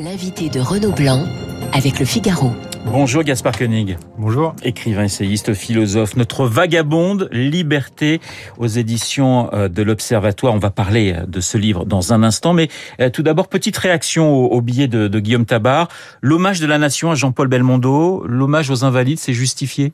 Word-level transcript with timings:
L'invité 0.00 0.48
de 0.48 0.58
Renaud 0.58 0.92
Blanc 0.92 1.26
avec 1.74 1.98
le 1.98 2.06
Figaro. 2.06 2.50
Bonjour 2.86 3.22
Gaspard 3.22 3.58
Koenig. 3.58 3.98
Bonjour. 4.16 4.54
Écrivain, 4.62 5.04
essayiste, 5.04 5.52
philosophe. 5.52 6.16
Notre 6.16 6.46
vagabonde, 6.46 7.28
Liberté, 7.30 8.22
aux 8.56 8.66
éditions 8.66 9.52
euh, 9.52 9.68
de 9.68 9.82
l'Observatoire. 9.82 10.54
On 10.54 10.58
va 10.58 10.70
parler 10.70 11.12
euh, 11.12 11.26
de 11.26 11.40
ce 11.40 11.58
livre 11.58 11.84
dans 11.84 12.14
un 12.14 12.22
instant. 12.22 12.54
Mais 12.54 12.68
euh, 13.00 13.10
tout 13.10 13.22
d'abord, 13.22 13.48
petite 13.48 13.76
réaction 13.76 14.34
au, 14.34 14.60
billet 14.62 14.88
de, 14.88 15.08
de 15.08 15.20
Guillaume 15.20 15.44
Tabar. 15.44 15.88
L'hommage 16.22 16.60
de 16.60 16.66
la 16.66 16.78
nation 16.78 17.10
à 17.10 17.14
Jean-Paul 17.14 17.48
Belmondo, 17.48 18.24
l'hommage 18.26 18.70
aux 18.70 18.84
invalides, 18.84 19.18
c'est 19.18 19.34
justifié? 19.34 19.92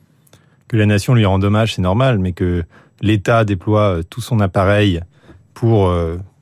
Que 0.69 0.77
la 0.77 0.85
nation 0.85 1.13
lui 1.13 1.25
rende 1.25 1.43
hommage, 1.43 1.75
c'est 1.75 1.81
normal, 1.81 2.19
mais 2.19 2.31
que 2.31 2.63
l'État 3.01 3.43
déploie 3.43 3.99
tout 4.09 4.21
son 4.21 4.39
appareil 4.39 5.01
pour 5.53 5.93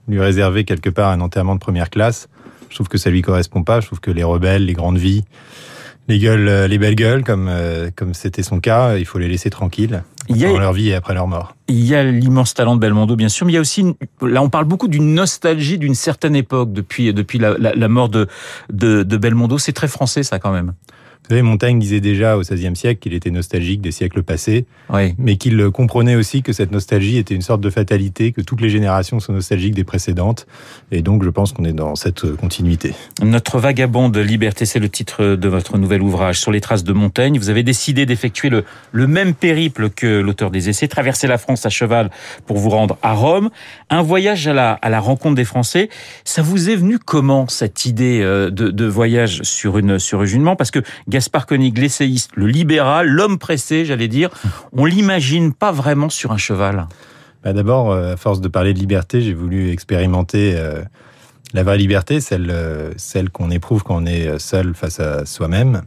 lui 0.08 0.20
réserver 0.20 0.64
quelque 0.64 0.90
part 0.90 1.10
un 1.10 1.22
enterrement 1.22 1.56
de 1.56 1.60
première 1.60 1.90
classe, 1.90 2.30
je 2.74 2.78
trouve 2.78 2.88
que 2.88 2.98
ça 2.98 3.12
lui 3.12 3.22
correspond 3.22 3.62
pas. 3.62 3.82
Je 3.82 3.86
trouve 3.86 4.00
que 4.00 4.10
les 4.10 4.24
rebelles, 4.24 4.66
les 4.66 4.74
grandes 4.74 4.98
vies, 4.98 5.24
les 6.08 6.18
gueules, 6.18 6.48
euh, 6.48 6.68
les 6.68 6.80
belles 6.80 6.96
gueules, 6.96 7.24
comme 7.24 7.48
euh, 7.48 7.92
comme 7.96 8.16
c'était 8.16 8.42
son 8.42 8.60
cas, 8.60 8.98
il 8.98 9.06
faut 9.06 9.20
les 9.20 9.28
laisser 9.28 9.52
tranquilles 9.52 10.04
dans 10.28 10.58
leur 10.58 10.74
vie 10.74 10.90
et 10.90 10.96
après 10.96 11.14
leur 11.14 11.28
mort. 11.28 11.56
Il 11.68 11.86
y 11.86 11.94
a 11.94 12.04
l'immense 12.04 12.56
talent 12.56 12.76
de 12.76 12.82
Belmondo, 12.82 13.16
bien 13.16 13.30
sûr, 13.30 13.46
mais 13.46 13.52
il 13.52 13.56
y 13.56 13.60
a 13.60 13.62
aussi, 13.62 13.96
là, 14.24 14.42
on 14.42 14.50
parle 14.50 14.66
beaucoup 14.66 14.88
d'une 14.88 15.14
nostalgie 15.14 15.78
d'une 15.78 15.94
certaine 15.94 16.36
époque 16.36 16.74
depuis 16.74 17.14
depuis 17.14 17.38
la, 17.38 17.56
la, 17.60 17.88
mort 17.88 18.10
de, 18.10 18.28
de, 18.72 19.04
de 19.04 19.18
Belmondo. 19.18 19.60
C'est 19.60 19.74
très 19.74 19.88
français, 19.88 20.24
ça, 20.24 20.40
quand 20.40 20.52
même. 20.52 20.74
Vous 21.24 21.30
savez, 21.30 21.42
Montaigne 21.42 21.80
disait 21.80 22.02
déjà 22.02 22.38
au 22.38 22.42
XVIe 22.42 22.76
siècle 22.76 23.00
qu'il 23.00 23.14
était 23.14 23.32
nostalgique 23.32 23.80
des 23.80 23.92
siècles 23.92 24.24
passés, 24.24 24.66
mais 25.18 25.38
qu'il 25.38 25.70
comprenait 25.70 26.16
aussi 26.16 26.44
que 26.44 26.52
cette 26.52 26.72
nostalgie 26.72 27.18
était 27.18 27.34
une 27.34 27.42
sorte 27.42 27.62
de 27.62 27.70
fatalité, 27.70 28.34
que 28.34 28.42
toutes 28.42 28.60
les 28.60 28.70
générations 28.70 29.22
sont 29.22 29.32
nostalgiques 29.32 29.74
des 29.74 29.86
précédentes. 29.86 30.46
Et 30.92 31.02
donc, 31.02 31.24
je 31.24 31.30
pense 31.30 31.54
qu'on 31.54 31.64
est 31.64 31.74
dans 31.74 31.96
cette 31.96 32.30
continuité. 32.36 32.94
Notre 33.22 33.58
vagabond 33.60 34.10
de 34.10 34.20
liberté, 34.20 34.66
c'est 34.66 34.80
le 34.80 34.90
titre 34.90 35.36
de 35.36 35.48
votre 35.48 35.78
nouvel 35.78 36.02
ouvrage, 36.02 36.40
Sur 36.40 36.52
les 36.52 36.60
traces 36.60 36.84
de 36.84 36.92
Montaigne. 36.92 37.40
Vous 37.40 37.50
avez 37.50 37.64
décidé 37.64 38.06
d'effectuer 38.06 38.50
le, 38.50 38.66
le 38.92 39.08
même 39.08 39.34
périple 39.34 39.90
que 39.90 40.20
l'auteur 40.20 40.52
des 40.52 40.68
essais, 40.68 40.90
traverser 40.90 41.28
la 41.28 41.38
France 41.38 41.66
à 41.66 41.70
cheval 41.70 42.10
pour 42.46 42.58
vous 42.58 42.70
rendre 42.70 42.98
à 43.02 43.14
Rome. 43.14 43.50
Un 43.90 44.02
voyage 44.02 44.46
à 44.48 44.54
la, 44.54 44.74
à 44.74 44.90
la 44.90 45.00
rencontre 45.00 45.36
des 45.36 45.46
Français. 45.46 45.90
Ça 46.26 46.42
vous 46.42 46.70
est 46.70 46.76
venu 46.76 47.00
comment, 47.00 47.48
cette 47.48 47.86
idée 47.86 48.20
euh, 48.22 48.50
de, 48.50 48.70
de 48.70 48.86
voyage 48.86 49.42
sur 49.44 49.78
une, 49.78 50.00
sur 50.00 50.22
une 50.22 50.28
jument 50.28 50.56
Parce 50.58 50.72
que 50.72 50.80
Gaspard 51.14 51.46
Koenig, 51.46 51.78
l'essayiste, 51.78 52.32
le 52.34 52.48
libéral, 52.48 53.08
l'homme 53.08 53.38
pressé, 53.38 53.86
j'allais 53.86 54.08
dire, 54.08 54.32
on 54.72 54.86
l'imagine 54.86 55.54
pas 55.54 55.72
vraiment 55.72 56.10
sur 56.10 56.32
un 56.32 56.38
cheval. 56.38 56.88
Bah 57.44 57.54
D'abord, 57.54 57.92
euh, 57.92 58.14
à 58.14 58.18
force 58.18 58.42
de 58.42 58.48
parler 58.48 58.74
de 58.74 58.80
liberté, 58.80 59.22
j'ai 59.22 59.36
voulu 59.36 59.70
expérimenter 59.70 60.56
euh, 60.56 60.82
la 61.54 61.64
vraie 61.64 61.78
liberté, 61.78 62.20
celle, 62.20 62.54
celle 62.98 63.30
qu'on 63.30 63.52
éprouve 63.52 63.84
quand 63.84 63.96
on 63.96 64.06
est 64.06 64.40
seul 64.40 64.74
face 64.74 65.00
à 65.00 65.26
soi-même. 65.26 65.84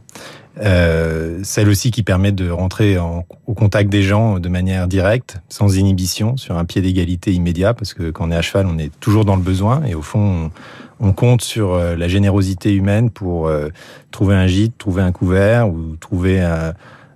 Euh, 0.61 1.39
celle 1.43 1.69
aussi 1.69 1.91
qui 1.91 2.03
permet 2.03 2.31
de 2.31 2.49
rentrer 2.49 2.97
en, 2.97 3.25
au 3.45 3.53
contact 3.53 3.89
des 3.89 4.01
gens 4.01 4.39
de 4.39 4.49
manière 4.49 4.87
directe, 4.87 5.39
sans 5.49 5.77
inhibition, 5.77 6.37
sur 6.37 6.57
un 6.57 6.65
pied 6.65 6.81
d'égalité 6.81 7.31
immédiat, 7.33 7.73
parce 7.73 7.93
que 7.93 8.09
quand 8.09 8.27
on 8.27 8.31
est 8.31 8.35
à 8.35 8.41
cheval, 8.41 8.65
on 8.67 8.77
est 8.77 8.91
toujours 8.99 9.25
dans 9.25 9.35
le 9.35 9.41
besoin, 9.41 9.83
et 9.85 9.93
au 9.93 10.01
fond, 10.01 10.51
on, 10.99 11.13
compte 11.13 11.41
sur 11.41 11.73
euh, 11.73 11.95
la 11.95 12.07
générosité 12.07 12.73
humaine 12.73 13.11
pour 13.11 13.47
euh, 13.47 13.69
trouver 14.11 14.35
un 14.35 14.47
gîte, 14.47 14.77
trouver 14.77 15.03
un 15.03 15.11
couvert, 15.11 15.69
ou 15.69 15.95
trouver 15.99 16.41
un, 16.41 16.73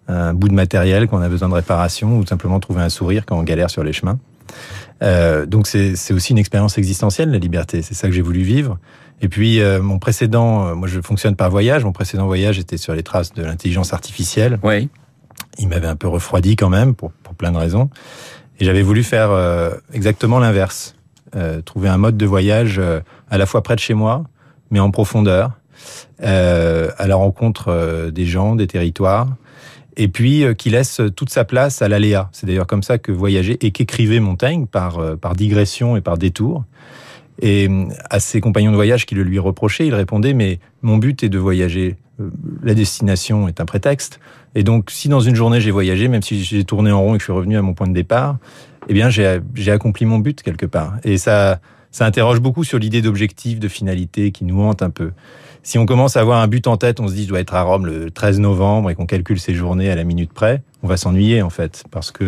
un 0.08 0.34
bout 0.34 0.50
de 0.50 0.54
matériel 0.54 1.08
quand 1.08 1.18
on 1.18 1.22
a 1.22 1.30
besoin 1.30 1.50
de 1.50 1.56
réparation, 1.56 2.18
ou 2.18 2.26
simplement 2.26 2.60
trouver 2.60 2.82
un 2.82 2.90
sourire 2.90 3.26
quand 3.26 3.40
on 3.40 3.44
galère 3.44 3.70
sur 3.70 3.84
les 3.84 3.94
chemins. 3.94 4.20
Euh, 5.04 5.46
donc 5.46 5.68
c'est 5.68 6.14
aussi 6.14 6.32
une 6.32 6.38
expérience 6.38 6.78
existentielle, 6.78 7.32
la 7.32 7.38
liberté. 7.38 7.82
C'est 7.82 7.94
ça 7.94 8.08
que 8.08 8.14
j'ai 8.14 8.22
voulu 8.22 8.42
vivre. 8.42 8.78
Et 9.22 9.28
puis 9.28 9.62
euh, 9.62 9.82
mon 9.82 10.00
précédent, 10.00 10.68
euh, 10.68 10.76
moi 10.76 10.88
je 10.88 11.00
fonctionne 11.02 11.36
par 11.36 11.50
voyage. 11.50 11.84
Mon 11.84 11.92
précédent 11.92 12.26
voyage 12.26 12.60
était 12.60 12.78
sur 12.78 12.94
les 12.94 13.04
traces 13.04 13.34
de 13.34 13.44
l'intelligence 13.44 13.94
artificielle. 13.94 14.60
Oui. 14.64 14.90
Il 15.58 15.68
m'avait 15.68 15.88
un 15.88 15.96
peu 15.96 16.08
refroidi 16.08 16.56
quand 16.56 16.70
même 16.70 16.96
pour, 16.96 17.12
pour 17.12 17.36
plein 17.36 17.52
de 17.52 17.58
raisons. 17.58 17.90
Et 18.60 18.66
j'avais 18.66 18.84
voulu 18.84 19.04
faire 19.04 19.32
euh, 19.32 19.72
exactement 19.94 20.40
l'inverse. 20.40 20.96
trouver 21.66 21.90
un 21.90 21.98
mode 21.98 22.18
de 22.18 22.26
voyage 22.26 22.80
à 23.30 23.38
la 23.38 23.46
fois 23.46 23.64
près 23.64 23.76
de 23.76 23.80
chez 23.80 23.94
moi, 23.94 24.26
mais 24.70 24.80
en 24.80 24.92
profondeur, 24.92 25.52
à 26.22 27.08
la 27.08 27.16
rencontre 27.16 28.12
des 28.14 28.26
gens, 28.26 28.56
des 28.56 28.68
territoires, 28.68 29.28
et 29.98 30.08
puis 30.08 30.44
qui 30.58 30.70
laisse 30.70 31.02
toute 31.16 31.30
sa 31.30 31.44
place 31.46 31.82
à 31.82 31.88
l'aléa. 31.88 32.30
C'est 32.32 32.46
d'ailleurs 32.48 32.68
comme 32.68 32.84
ça 32.84 32.98
que 32.98 33.12
voyager 33.12 33.58
et 33.66 33.72
qu'écrivait 33.72 34.20
Montaigne 34.20 34.66
par, 34.66 35.18
par 35.18 35.36
digression 35.36 35.98
et 35.98 36.02
par 36.02 36.18
détour. 36.18 36.64
Et 37.42 37.68
euh, 37.68 37.86
à 38.10 38.20
ses 38.20 38.40
compagnons 38.40 38.72
de 38.72 38.76
voyage 38.76 39.06
qui 39.06 39.16
le 39.16 39.24
lui 39.24 39.40
reprochaient, 39.40 39.88
il 39.88 39.96
répondait 39.96 40.34
Mais 40.34 40.60
mon 40.82 40.98
but 40.98 41.24
est 41.24 41.30
de 41.30 41.40
voyager. 41.40 41.98
Euh, 42.20 42.30
la 42.64 42.74
destination 42.74 43.48
est 43.48 43.60
un 43.60 43.66
prétexte. 43.66 44.20
Et 44.56 44.64
donc, 44.64 44.92
si 44.92 45.10
dans 45.10 45.20
une 45.20 45.36
journée 45.36 45.60
j'ai 45.60 45.72
voyagé, 45.72 46.08
même 46.08 46.22
si 46.22 46.44
j'ai 46.44 46.64
tourné 46.64 46.92
en 46.92 47.02
rond 47.02 47.16
et 47.16 47.18
que 47.18 47.22
je 47.22 47.26
suis 47.26 47.34
revenu 47.34 47.58
à 47.58 47.62
mon 47.62 47.74
point 47.74 47.88
de 47.88 47.94
départ, 47.94 48.38
eh 48.90 48.94
bien, 48.94 49.10
j'ai 49.10 49.72
accompli 49.72 50.06
mon 50.06 50.20
but 50.20 50.42
quelque 50.42 50.66
part. 50.66 50.96
Et 51.04 51.18
ça, 51.18 51.60
ça 51.92 52.06
interroge 52.06 52.42
beaucoup 52.42 52.64
sur 52.64 52.80
l'idée 52.80 53.02
d'objectif, 53.02 53.60
de 53.60 53.68
finalité 53.68 54.32
qui 54.32 54.44
nous 54.44 54.62
hante 54.62 54.82
un 54.82 54.90
peu. 54.90 55.12
Si 55.64 55.78
on 55.78 55.86
commence 55.86 56.18
à 56.18 56.22
avoir 56.22 56.42
un 56.42 56.48
but 56.48 56.66
en 56.68 56.78
tête, 56.78 57.00
on 57.00 57.08
se 57.08 57.14
dit 57.14 57.24
je 57.24 57.30
dois 57.30 57.40
être 57.40 57.54
à 57.54 57.62
Rome 57.62 57.86
le 57.86 58.10
13 58.10 58.40
novembre 58.40 58.90
et 58.90 58.96
qu'on 58.96 59.06
calcule 59.06 59.40
ses 59.40 59.54
journées 59.54 59.92
à 59.92 59.96
la 59.96 60.04
minute 60.04 60.34
près, 60.34 60.64
on 60.82 60.88
va 60.88 60.98
s'ennuyer 60.98 61.42
en 61.42 61.52
fait 61.52 61.84
parce 61.92 62.12
que 62.12 62.24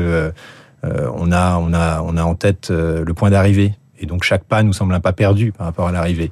euh, 0.85 1.09
on 1.15 1.31
a 1.31 1.57
on 1.57 1.73
a 1.73 2.01
on 2.01 2.17
a 2.17 2.23
en 2.23 2.35
tête 2.35 2.69
le 2.69 3.11
point 3.13 3.31
d'arrivée 3.31 3.73
et 3.99 4.05
donc 4.05 4.23
chaque 4.23 4.43
pas 4.43 4.61
nous 4.61 4.73
semble 4.73 4.93
un 4.93 4.99
pas 4.99 5.13
perdu 5.13 5.51
par 5.51 5.65
rapport 5.65 5.87
à 5.87 5.91
l'arrivée. 5.91 6.31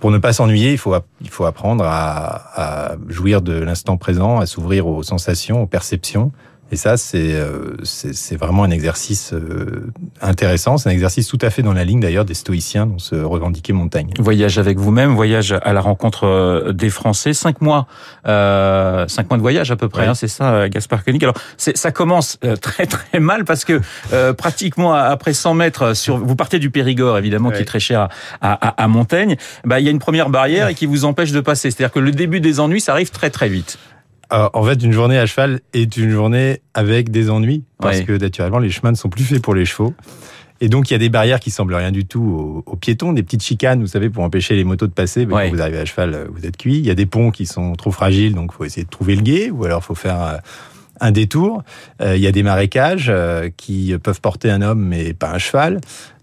Pour 0.00 0.10
ne 0.10 0.18
pas 0.18 0.32
s'ennuyer, 0.32 0.72
il 0.72 0.78
faut, 0.78 0.94
il 1.20 1.28
faut 1.28 1.44
apprendre 1.44 1.84
à 1.84 2.96
jouir 3.08 3.42
de 3.42 3.52
l'instant 3.52 3.98
présent, 3.98 4.40
à 4.40 4.46
s'ouvrir 4.46 4.86
aux 4.86 5.02
sensations, 5.02 5.62
aux 5.62 5.66
perceptions, 5.66 6.32
et 6.72 6.76
ça, 6.76 6.96
c'est 6.96 7.34
euh, 7.34 7.76
vraiment 8.38 8.62
un 8.62 8.70
exercice 8.70 9.32
euh, 9.32 9.92
intéressant. 10.20 10.78
C'est 10.78 10.88
un 10.88 10.92
exercice 10.92 11.26
tout 11.26 11.38
à 11.42 11.50
fait 11.50 11.62
dans 11.62 11.72
la 11.72 11.84
ligne 11.84 11.98
d'ailleurs 12.00 12.24
des 12.24 12.34
stoïciens 12.34 12.86
dont 12.86 12.98
se 12.98 13.16
revendiquait 13.16 13.72
Montaigne. 13.72 14.10
Voyage 14.18 14.58
avec 14.58 14.78
vous-même, 14.78 15.14
voyage 15.14 15.52
à 15.62 15.72
la 15.72 15.80
rencontre 15.80 16.26
euh, 16.26 16.72
des 16.72 16.90
Français. 16.90 17.32
Cinq 17.32 17.60
mois, 17.60 17.88
euh, 18.26 19.08
cinq 19.08 19.28
mois 19.30 19.36
de 19.36 19.42
voyage 19.42 19.72
à 19.72 19.76
peu 19.76 19.88
près. 19.88 20.06
Hein, 20.06 20.14
c'est 20.14 20.28
ça, 20.28 20.68
Gaspard 20.68 21.04
Koenig. 21.04 21.24
Alors, 21.24 21.36
ça 21.56 21.90
commence 21.90 22.38
très 22.60 22.86
très 22.86 23.18
mal 23.18 23.44
parce 23.44 23.64
que 23.64 23.80
pratiquement 24.32 24.94
après 24.94 25.32
100 25.32 25.54
mètres, 25.54 25.94
sur, 25.94 26.18
vous 26.18 26.36
partez 26.36 26.58
du 26.58 26.70
Périgord 26.70 27.18
évidemment, 27.18 27.50
qui 27.50 27.62
est 27.62 27.64
très 27.64 27.80
cher 27.80 28.08
à, 28.40 28.68
à, 28.68 28.82
à 28.82 28.88
Montaigne. 28.88 29.36
Bah, 29.64 29.80
il 29.80 29.84
y 29.84 29.88
a 29.88 29.90
une 29.90 29.98
première 29.98 30.30
barrière 30.30 30.68
et 30.68 30.74
qui 30.74 30.86
vous 30.86 31.04
empêche 31.04 31.32
de 31.32 31.40
passer. 31.40 31.70
C'est-à-dire 31.70 31.92
que 31.92 32.00
le 32.00 32.12
début 32.12 32.40
des 32.40 32.60
ennuis, 32.60 32.80
ça 32.80 32.92
arrive 32.92 33.10
très 33.10 33.30
très 33.30 33.48
vite. 33.48 33.78
Euh, 34.32 34.48
en 34.52 34.64
fait, 34.64 34.82
une 34.82 34.92
journée 34.92 35.18
à 35.18 35.26
cheval 35.26 35.60
est 35.72 35.96
une 35.96 36.10
journée 36.10 36.60
avec 36.74 37.10
des 37.10 37.30
ennuis, 37.30 37.64
parce 37.80 38.00
que 38.02 38.12
naturellement, 38.12 38.58
les 38.58 38.70
chemins 38.70 38.92
ne 38.92 38.96
sont 38.96 39.08
plus 39.08 39.24
faits 39.24 39.42
pour 39.42 39.54
les 39.54 39.64
chevaux. 39.64 39.94
Et 40.62 40.68
donc, 40.68 40.90
il 40.90 40.92
y 40.92 40.96
a 40.96 40.98
des 40.98 41.08
barrières 41.08 41.40
qui 41.40 41.50
semblent 41.50 41.74
rien 41.74 41.90
du 41.90 42.04
tout 42.04 42.62
aux, 42.66 42.76
piétons, 42.76 43.14
des 43.14 43.22
petites 43.22 43.42
chicanes, 43.42 43.80
vous 43.80 43.86
savez, 43.86 44.10
pour 44.10 44.22
empêcher 44.22 44.56
les 44.56 44.64
motos 44.64 44.86
de 44.86 44.92
passer. 44.92 45.24
Mais 45.24 45.32
quand 45.32 45.48
vous 45.50 45.62
arrivez 45.62 45.78
à 45.78 45.84
cheval, 45.84 46.28
vous 46.30 46.44
êtes 46.44 46.56
cuit. 46.56 46.78
Il 46.78 46.86
y 46.86 46.90
a 46.90 46.94
des 46.94 47.06
ponts 47.06 47.30
qui 47.30 47.46
sont 47.46 47.72
trop 47.74 47.90
fragiles, 47.90 48.34
donc 48.34 48.50
il 48.52 48.56
faut 48.56 48.64
essayer 48.64 48.84
de 48.84 48.90
trouver 48.90 49.16
le 49.16 49.22
guet, 49.22 49.50
ou 49.50 49.64
alors 49.64 49.80
il 49.82 49.86
faut 49.86 49.94
faire 49.94 50.22
euh, 50.22 50.36
un 51.00 51.12
détour. 51.12 51.62
Euh, 52.02 52.14
il 52.14 52.22
y 52.22 52.26
a 52.26 52.32
des 52.32 52.42
marécages 52.42 53.10
qui 53.56 53.96
peuvent 54.02 54.20
porter 54.20 54.50
un 54.50 54.60
homme, 54.60 54.84
mais 54.84 55.14
pas 55.14 55.32
un 55.32 55.38
cheval. 55.38 55.80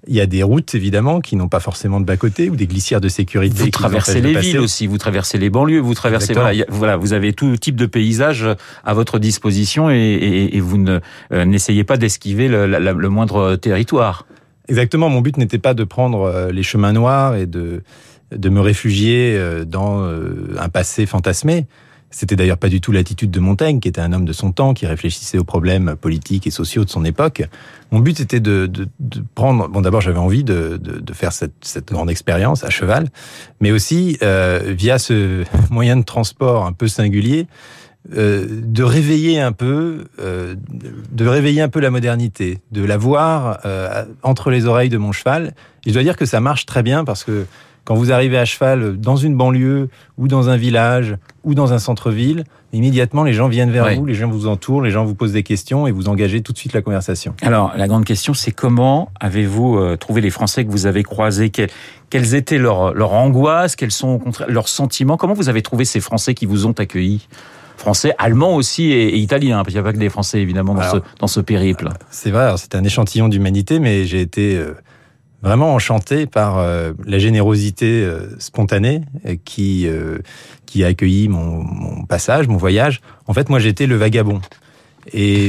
Il 0.07 0.16
y 0.16 0.22
a 0.22 0.25
des 0.25 0.44
routes 0.44 0.75
évidemment 0.75 1.19
qui 1.19 1.35
n'ont 1.35 1.47
pas 1.47 1.59
forcément 1.59 2.00
de 2.00 2.06
bas 2.06 2.18
côté 2.18 2.50
ou 2.50 2.56
des 2.56 2.68
glissières 2.68 3.01
de 3.01 3.09
sécurité. 3.09 3.63
Vous 3.63 3.69
traversez 3.69 4.22
les 4.22 4.38
villes 4.40 4.59
aussi, 4.59 4.88
vous 4.88 4.97
traversez 4.97 5.38
les 5.38 5.50
banlieues, 5.50 5.79
vous 5.79 5.94
traversez 5.94 6.34
voilà, 6.69 6.97
vous 6.97 7.13
avez 7.13 7.34
tout 7.34 7.56
type 7.57 7.75
de 7.75 7.85
paysage 7.85 8.47
à 8.84 8.94
votre 8.94 9.19
disposition 9.19 9.90
et, 9.90 10.50
et, 10.53 10.59
vous 10.59 10.78
ne 10.78 11.00
euh, 11.31 11.45
n'essayez 11.45 11.84
pas 11.84 11.97
d'esquiver 11.97 12.47
le, 12.47 12.66
le, 12.66 13.09
moindre 13.09 13.56
territoire. 13.56 14.25
Exactement, 14.68 15.09
mon 15.09 15.22
but 15.22 15.38
n'était 15.38 15.59
pas 15.59 15.73
de 15.73 15.84
prendre 15.84 16.24
euh, 16.24 16.51
les 16.51 16.63
chemins 16.63 16.94
noirs 16.94 17.35
et 17.35 17.45
de 17.45 17.84
de 18.35 18.50
me 18.50 18.59
réfugier 18.59 19.38
euh, 19.38 19.63
dans 19.63 20.03
un 20.57 20.69
passé 20.69 21.06
fantasmé. 21.06 21.65
C'était 22.18 22.36
d'ailleurs 22.36 22.58
pas 22.58 22.69
du 22.69 22.81
tout 22.81 22.92
l'attitude 22.92 23.30
de 23.30 23.40
Montaigne, 23.40 23.80
qui 23.80 23.88
était 23.88 24.02
un 24.02 24.12
homme 24.12 24.25
de 24.25 24.34
son 24.34 24.52
temps, 24.52 24.74
qui 24.74 24.88
réfléchissait 24.88 25.38
aux 25.38 25.44
problèmes 25.44 25.96
politiques 25.96 26.48
et 26.48 26.50
sociaux 26.50 26.84
de 26.84 26.90
son 26.90 27.06
époque. 27.06 27.44
Mon 27.92 28.00
but 28.00 28.19
était 28.19 28.40
de, 28.40 28.72
prendre. 29.36 29.68
Bon, 29.68 29.81
d'abord, 29.81 30.02
j'avais 30.02 30.18
envie 30.18 30.44
de, 30.44 30.80
faire 31.14 31.31
cette, 31.31 31.88
grande 31.92 32.10
expérience 32.10 32.64
à 32.64 32.72
cheval, 32.72 33.10
mais 33.62 33.69
aussi 33.69 34.18
euh, 34.24 34.74
via 34.75 34.98
ce 34.98 35.44
moyen 35.69 35.96
de 35.96 36.02
transport 36.02 36.66
un 36.66 36.74
peu 36.74 36.88
singulier. 36.88 37.46
Euh, 38.16 38.48
de 38.50 38.84
réveiller 38.84 39.40
un 39.40 39.52
peu, 39.52 40.06
euh, 40.19 40.56
de 41.12 41.28
réveiller 41.28 41.62
un 41.62 41.69
peu 41.69 41.81
la 41.81 41.92
modernité, 41.92 42.62
de 42.72 42.84
la 42.84 42.98
voir 42.98 43.60
entre 44.24 44.50
les 44.50 44.66
oreilles 44.66 44.90
de 44.90 44.98
mon 44.98 45.12
cheval. 45.12 45.54
Et 45.86 45.90
je 45.90 45.94
dois 45.94 46.04
dire 46.04 46.18
que 46.18 46.25
ça 46.25 46.40
marche 46.40 46.66
très 46.66 46.81
bien 46.81 47.06
parce 47.06 47.24
que 47.24 47.46
Quand 47.88 47.95
vous 47.95 48.12
arrivez 48.12 48.38
à 48.38 48.44
cheval 48.44 48.98
dans 48.98 49.16
une 49.16 49.38
banlieue 49.38 49.88
ou 50.18 50.28
dans 50.28 50.50
un 50.50 50.57
village 50.57 51.16
ou 51.45 51.56
dans 51.56 51.72
un 51.72 51.80
centre-ville, 51.80 52.44
immédiatement 52.74 53.24
les 53.24 53.31
gens 53.31 53.48
viennent 53.48 53.72
vers 53.72 53.95
vous, 53.95 54.06
les 54.06 54.13
gens 54.13 54.30
vous 54.30 54.45
entourent, 54.48 54.81
les 54.81 54.92
gens 54.92 55.06
vous 55.06 55.16
posent 55.16 55.31
des 55.31 55.44
questions 55.44 55.88
et 55.88 55.94
vous 55.94 56.10
engagez 56.10 56.42
tout 56.42 56.51
de 56.51 56.57
suite 56.57 56.74
la 56.74 56.81
conversation. 56.81 57.34
Alors 57.42 57.72
la 57.78 57.88
grande 57.88 58.04
question 58.04 58.34
c'est 58.34 58.51
comment 58.51 59.10
avez-vous 59.22 59.78
euh, 59.78 59.95
trouvé 59.95 60.19
les 60.19 60.31
Français 60.31 60.66
que 60.66 60.69
vous 60.69 60.86
avez 60.86 61.04
croisés? 61.04 61.50
Quelles, 61.50 62.36
étaient 62.36 62.57
leurs, 62.57 62.94
leurs 62.94 63.13
angoisses, 63.13 63.78
quels 63.78 63.92
sont 63.92 64.19
leurs 64.50 64.68
sentiments? 64.68 65.16
Comment 65.16 65.33
vous 65.33 65.48
avez 65.48 65.62
trouvé 65.62 65.86
ces 65.86 66.01
Français 66.01 66.33
qui 66.33 66.45
vous 66.45 66.66
ont 66.66 66.74
accueillis? 66.74 67.30
Français, 67.78 68.13
allemands 68.18 68.56
aussi 68.56 68.92
et, 68.92 69.16
italiens, 69.16 69.60
parce 69.60 69.68
qu'il 69.68 69.75
n'y 69.75 69.80
a 69.80 69.83
pas 69.83 69.94
que 69.94 69.98
des 69.98 70.10
Français 70.10 70.42
évidemment 70.42 70.74
dans, 70.74 70.92
ce, 70.92 70.98
dans 71.22 71.28
ce 71.28 71.40
périple. 71.40 71.88
C'est 72.10 72.31
vrai, 72.31 72.54
c'est 72.57 72.75
un 72.75 72.83
échantillon 72.83 73.30
d'humanité, 73.30 73.80
mais 73.80 74.04
j'ai 74.04 74.19
été 74.19 74.57
euh, 74.57 74.74
vraiment 75.42 75.74
enchanté 75.74 76.25
par 76.25 76.57
euh, 76.57 76.94
la 77.06 77.19
générosité 77.19 78.04
euh, 78.04 78.38
spontanée 78.39 79.01
qui 79.45 79.88
qui 80.66 80.84
a 80.84 80.88
accueilli 80.88 81.30
mon, 81.30 81.63
mon, 81.63 82.06
passage, 82.06 82.48
mon 82.48 82.57
voyage. 82.57 83.01
En 83.28 83.34
fait, 83.34 83.50
moi, 83.50 83.60
j'étais 83.60 83.88
le 83.88 83.95
vagabond. 83.95 84.42
Et 85.13 85.48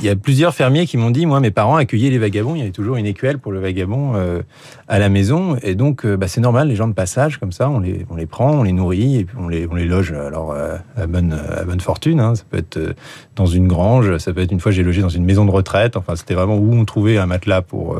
il 0.00 0.04
y 0.04 0.08
a 0.08 0.16
plusieurs 0.16 0.54
fermiers 0.54 0.86
qui 0.86 0.96
m'ont 0.96 1.10
dit, 1.10 1.26
moi, 1.26 1.40
mes 1.40 1.50
parents 1.50 1.76
accueillaient 1.76 2.10
les 2.10 2.18
vagabonds. 2.18 2.54
Il 2.54 2.58
y 2.58 2.62
avait 2.62 2.70
toujours 2.70 2.96
une 2.96 3.06
écuelle 3.06 3.38
pour 3.38 3.52
le 3.52 3.60
vagabond 3.60 4.12
euh, 4.14 4.42
à 4.88 4.98
la 4.98 5.08
maison. 5.08 5.56
Et 5.62 5.74
donc, 5.74 6.04
euh, 6.04 6.16
bah, 6.16 6.28
c'est 6.28 6.40
normal, 6.40 6.68
les 6.68 6.76
gens 6.76 6.88
de 6.88 6.92
passage, 6.92 7.38
comme 7.38 7.52
ça, 7.52 7.68
on 7.68 7.80
les, 7.80 8.06
on 8.10 8.16
les 8.16 8.26
prend, 8.26 8.52
on 8.52 8.62
les 8.62 8.72
nourrit 8.72 9.18
et 9.18 9.24
puis 9.24 9.36
on 9.38 9.48
les, 9.48 9.66
on 9.66 9.74
les 9.74 9.84
loge 9.84 10.12
alors 10.12 10.52
euh, 10.52 10.76
à, 10.96 11.06
bonne, 11.06 11.32
à 11.32 11.64
bonne 11.64 11.80
fortune. 11.80 12.20
Hein. 12.20 12.34
Ça 12.34 12.44
peut 12.48 12.58
être 12.58 12.94
dans 13.34 13.46
une 13.46 13.66
grange, 13.66 14.18
ça 14.18 14.32
peut 14.32 14.40
être 14.40 14.52
une 14.52 14.60
fois 14.60 14.72
j'ai 14.72 14.82
logé 14.82 15.02
dans 15.02 15.08
une 15.08 15.24
maison 15.24 15.44
de 15.44 15.50
retraite. 15.50 15.96
Enfin, 15.96 16.16
c'était 16.16 16.34
vraiment 16.34 16.56
où 16.56 16.72
on 16.72 16.84
trouvait 16.84 17.18
un 17.18 17.26
matelas 17.26 17.62
pour 17.62 17.98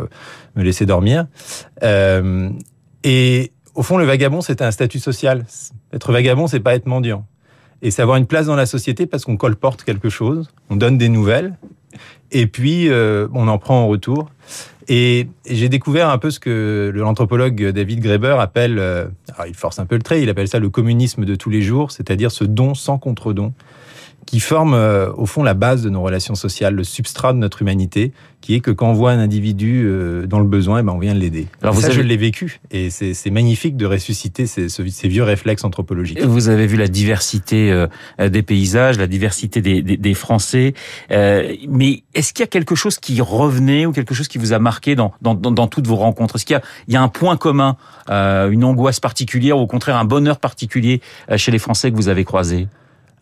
me 0.56 0.62
laisser 0.62 0.87
dormir. 0.87 1.26
et 1.82 3.52
au 3.75 3.82
fond, 3.82 3.96
le 3.96 4.04
vagabond, 4.04 4.43
c'était 4.43 4.64
un 4.64 4.70
statut 4.70 4.99
social. 4.99 5.46
Être 5.93 6.12
vagabond, 6.12 6.46
c'est 6.46 6.60
pas 6.60 6.75
être 6.75 6.87
mendiant 6.87 7.26
et 7.82 7.90
c'est 7.90 8.00
avoir 8.00 8.17
une 8.17 8.26
place 8.26 8.46
dans 8.46 8.56
la 8.56 8.67
société 8.67 9.06
parce 9.06 9.25
qu'on 9.25 9.37
colporte 9.37 9.82
quelque 9.82 10.08
chose, 10.08 10.49
on 10.70 10.76
donne 10.76 10.96
des 10.96 11.08
nouvelles, 11.08 11.58
et 12.31 12.46
puis 12.46 12.88
euh, 12.88 13.29
on 13.34 13.49
en 13.49 13.58
prend 13.58 13.82
en 13.82 13.88
retour. 13.88 14.31
Et, 14.88 15.29
j'ai 15.49 15.69
découvert 15.69 16.08
un 16.08 16.19
peu 16.19 16.31
ce 16.31 16.40
que 16.40 16.93
l'anthropologue 16.94 17.70
David 17.70 18.00
Graeber 18.00 18.37
appelle, 18.38 18.79
euh, 18.79 19.06
alors 19.34 19.46
il 19.46 19.55
force 19.55 19.79
un 19.79 19.87
peu 19.87 19.96
le 19.96 20.02
trait, 20.02 20.23
il 20.23 20.31
appelle 20.31 20.49
ça 20.49 20.58
le 20.58 20.70
communisme 20.70 21.25
de 21.25 21.34
tous 21.34 21.50
les 21.50 21.62
jours, 21.62 21.90
c'est-à-dire 21.90 22.31
ce 22.31 22.44
don 22.44 22.75
sans 22.75 22.99
contre-don 22.99 23.52
qui 24.26 24.40
forme 24.40 24.74
euh, 24.74 25.10
au 25.16 25.26
fond 25.26 25.42
la 25.42 25.54
base 25.54 25.82
de 25.82 25.90
nos 25.90 26.02
relations 26.02 26.34
sociales, 26.34 26.74
le 26.74 26.84
substrat 26.84 27.32
de 27.32 27.38
notre 27.38 27.62
humanité, 27.62 28.12
qui 28.40 28.54
est 28.54 28.60
que 28.60 28.70
quand 28.70 28.88
on 28.88 28.92
voit 28.92 29.12
un 29.12 29.19
individu 29.19 29.84
euh, 29.84 30.26
dans 30.26 30.38
le 30.38 30.46
besoin, 30.46 30.80
eh 30.80 30.82
ben 30.82 30.92
on 30.92 30.98
vient 30.98 31.14
l'aider. 31.14 31.46
Alors 31.60 31.74
vous 31.74 31.80
ça, 31.80 31.90
je 31.90 32.00
l'ai 32.00 32.16
vécu, 32.16 32.60
et 32.70 32.90
c'est 32.90 33.30
magnifique 33.30 33.76
de 33.76 33.86
ressusciter 33.86 34.46
ces, 34.46 34.69
ces, 34.69 35.08
vieux 35.08 35.22
réflexes 35.22 35.64
anthropologiques. 35.64 36.22
Vous 36.22 36.48
avez 36.48 36.66
vu 36.66 36.76
la 36.76 36.88
diversité 36.88 37.70
euh, 37.70 37.86
des 38.28 38.42
paysages, 38.42 38.98
la 38.98 39.06
diversité 39.06 39.60
des, 39.60 39.82
des, 39.82 39.96
des 39.96 40.14
Français, 40.14 40.75
mais 41.10 42.02
est-ce 42.14 42.32
qu'il 42.32 42.42
y 42.42 42.44
a 42.44 42.48
quelque 42.48 42.75
chose 42.75 42.98
qui 42.98 43.20
revenait 43.20 43.86
ou 43.86 43.92
quelque 43.92 44.14
chose 44.14 44.28
qui 44.28 44.38
vous 44.38 44.52
a 44.52 44.58
marqué 44.58 44.94
dans, 44.94 45.12
dans, 45.20 45.34
dans, 45.34 45.50
dans 45.50 45.66
toutes 45.66 45.86
vos 45.86 45.96
rencontres? 45.96 46.36
Est-ce 46.36 46.46
qu'il 46.46 46.60
y 46.88 46.92
y 46.92 46.96
a 46.96 47.02
un 47.02 47.08
point 47.08 47.36
commun, 47.36 47.76
une 48.08 48.64
angoisse 48.64 49.00
particulière 49.00 49.58
ou 49.58 49.62
au 49.62 49.66
contraire 49.66 49.96
un 49.96 50.04
bonheur 50.04 50.38
particulier 50.38 51.00
chez 51.36 51.50
les 51.50 51.58
Français 51.58 51.90
que 51.90 51.96
vous 51.96 52.08
avez 52.08 52.25
croisés? 52.25 52.68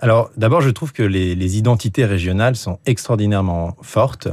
Alors 0.00 0.30
d'abord, 0.36 0.62
je 0.62 0.70
trouve 0.70 0.92
que 0.92 1.02
les, 1.02 1.58
identités 1.58 2.04
régionales 2.04 2.56
sont 2.56 2.78
extraordinairement 2.86 3.76
fortes. 3.82 4.28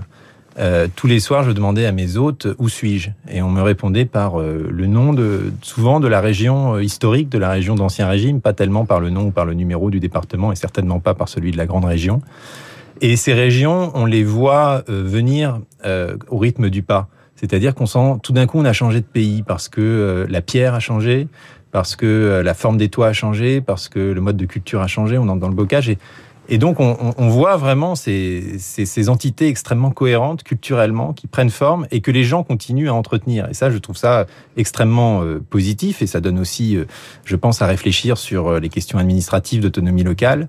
Euh, 0.60 0.88
tous 0.96 1.08
les 1.08 1.20
soirs, 1.20 1.44
je 1.44 1.52
demandais 1.52 1.86
à 1.86 1.92
mes 1.92 2.18
hôtes 2.18 2.48
où 2.58 2.68
suis-je, 2.68 3.10
et 3.30 3.42
on 3.42 3.50
me 3.50 3.62
répondait 3.62 4.06
par 4.06 4.40
euh, 4.40 4.68
le 4.72 4.88
nom 4.88 5.14
de 5.14 5.52
souvent 5.62 6.00
de 6.00 6.08
la 6.08 6.20
région 6.20 6.76
euh, 6.76 6.84
historique, 6.84 7.30
de 7.30 7.38
la 7.38 7.52
région 7.52 7.76
d'Ancien 7.76 8.08
Régime, 8.08 8.42
pas 8.42 8.54
tellement 8.54 8.86
par 8.86 9.00
le 9.00 9.12
nom 9.12 9.28
ou 9.28 9.32
par 9.32 9.46
le 9.46 9.54
numéro 9.54 9.92
du 9.92 10.00
département, 10.00 10.52
et 10.52 10.56
certainement 10.56 11.00
pas 11.00 11.14
par 11.14 11.30
celui 11.30 11.52
de 11.52 11.58
la 11.58 11.68
grande 11.68 11.86
région. 11.86 12.22
Et 13.02 13.18
ces 13.18 13.34
régions, 13.34 13.92
on 13.94 14.06
les 14.06 14.24
voit 14.24 14.84
venir 14.88 15.60
au 16.30 16.38
rythme 16.40 16.72
du 16.72 16.82
pas. 16.82 17.10
C'est-à-dire 17.36 17.76
qu'on 17.76 17.86
sent 17.86 18.16
tout 18.24 18.34
d'un 18.34 18.48
coup 18.48 18.58
on 18.58 18.66
a 18.66 18.74
changé 18.74 19.02
de 19.02 19.06
pays 19.06 19.44
parce 19.44 19.70
que 19.70 20.26
la 20.28 20.42
pierre 20.42 20.74
a 20.74 20.80
changé, 20.80 21.28
parce 21.72 21.96
que 21.96 22.06
euh, 22.06 22.44
la 22.44 22.54
forme 22.54 22.78
des 22.78 22.90
toits 22.90 23.08
a 23.08 23.14
changé, 23.14 23.62
parce 23.62 23.90
que 23.90 24.00
le 24.00 24.22
mode 24.22 24.38
de 24.38 24.46
culture 24.46 24.82
a 24.82 24.88
changé, 24.88 25.18
on 25.18 25.24
entre 25.24 25.40
dans 25.40 25.50
le 25.50 25.56
bocage. 25.56 25.90
Et, 26.50 26.58
donc, 26.58 26.80
on, 26.80 27.28
voit 27.28 27.58
vraiment 27.58 27.96
ces, 27.96 29.10
entités 29.10 29.50
extrêmement 29.50 29.92
cohérentes 29.92 30.44
culturellement 30.44 31.12
qui 31.12 31.28
prennent 31.28 31.50
forme 31.50 31.88
et 31.92 32.00
que 32.00 32.10
les 32.10 32.24
gens 32.24 32.44
continuent 32.44 32.88
à 32.88 32.94
entretenir. 32.94 33.50
Et 33.50 33.54
ça, 33.54 33.70
je 33.70 33.78
trouve 33.78 33.98
ça 33.98 34.28
extrêmement 34.56 35.24
euh, 35.24 35.44
positif 35.50 36.02
et 36.02 36.08
ça 36.08 36.22
donne 36.22 36.40
aussi, 36.40 36.78
euh, 36.78 36.86
je 37.26 37.36
pense, 37.36 37.62
à 37.62 37.68
réfléchir 37.68 38.18
sur 38.18 38.62
les 38.62 38.70
questions 38.70 38.98
administratives 38.98 39.62
d'autonomie 39.62 40.04
locale. 40.04 40.48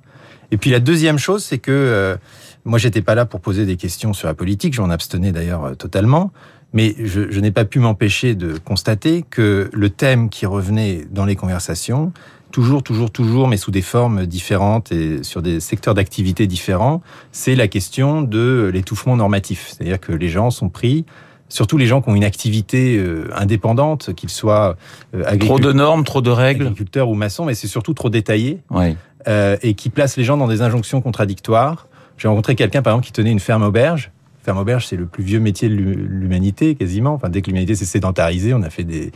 Et 0.52 0.56
puis 0.56 0.70
la 0.70 0.78
deuxième 0.78 1.18
chose, 1.18 1.42
c'est 1.42 1.58
que 1.58 2.16
moi, 2.64 2.78
j'étais 2.78 3.02
pas 3.02 3.16
là 3.16 3.24
pour 3.24 3.40
poser 3.40 3.66
des 3.66 3.76
questions 3.76 4.12
sur 4.12 4.28
la 4.28 4.34
politique, 4.34 4.74
j'en 4.74 4.90
abstenais 4.90 5.32
d'ailleurs 5.32 5.76
totalement. 5.76 6.32
Mais 6.72 6.94
je, 7.02 7.30
je 7.30 7.40
n'ai 7.40 7.50
pas 7.50 7.64
pu 7.64 7.78
m'empêcher 7.78 8.34
de 8.34 8.58
constater 8.58 9.24
que 9.28 9.70
le 9.72 9.90
thème 9.90 10.28
qui 10.28 10.44
revenait 10.44 11.06
dans 11.10 11.24
les 11.24 11.34
conversations, 11.36 12.12
toujours, 12.50 12.82
toujours, 12.82 13.10
toujours, 13.10 13.48
mais 13.48 13.56
sous 13.56 13.70
des 13.70 13.82
formes 13.82 14.26
différentes 14.26 14.92
et 14.92 15.22
sur 15.22 15.42
des 15.42 15.60
secteurs 15.60 15.94
d'activité 15.94 16.46
différents, 16.46 17.02
c'est 17.32 17.54
la 17.54 17.68
question 17.68 18.22
de 18.22 18.70
l'étouffement 18.72 19.16
normatif. 19.16 19.68
C'est-à-dire 19.68 19.98
que 19.98 20.12
les 20.12 20.28
gens 20.28 20.50
sont 20.50 20.68
pris 20.68 21.04
surtout 21.48 21.78
les 21.78 21.86
gens 21.86 22.02
qui 22.02 22.10
ont 22.10 22.14
une 22.14 22.24
activité 22.24 22.96
euh, 22.98 23.30
indépendante, 23.34 24.14
qu'ils 24.14 24.28
soient 24.28 24.76
euh, 25.14 25.22
agriculteurs, 25.24 25.46
trop 25.46 25.58
de 25.60 25.72
normes, 25.72 26.04
trop 26.04 26.20
de 26.20 26.30
règles, 26.30 26.66
agriculteurs 26.66 27.08
ou 27.08 27.14
maçons, 27.14 27.44
mais 27.44 27.54
c'est 27.54 27.68
surtout 27.68 27.94
trop 27.94 28.10
détaillé, 28.10 28.60
oui. 28.70 28.96
euh, 29.26 29.56
et 29.62 29.74
qui 29.74 29.88
placent 29.88 30.16
les 30.16 30.24
gens 30.24 30.36
dans 30.36 30.48
des 30.48 30.62
injonctions 30.62 31.00
contradictoires. 31.00 31.86
J'ai 32.18 32.28
rencontré 32.28 32.54
quelqu'un, 32.54 32.82
par 32.82 32.92
exemple, 32.92 33.06
qui 33.06 33.12
tenait 33.12 33.30
une 33.30 33.40
ferme 33.40 33.62
auberge, 33.62 34.10
ferme 34.42 34.58
auberge, 34.58 34.86
c'est 34.86 34.96
le 34.96 35.06
plus 35.06 35.22
vieux 35.22 35.40
métier 35.40 35.68
de 35.68 35.74
l'humanité 35.74 36.74
quasiment. 36.74 37.14
Enfin, 37.14 37.28
dès 37.28 37.42
que 37.42 37.48
l'humanité 37.48 37.74
s'est 37.74 37.84
sédentarisée, 37.84 38.54
on 38.54 38.62
a 38.62 38.70
fait 38.70 38.84
des, 38.84 39.12